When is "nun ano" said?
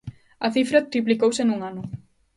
1.45-1.81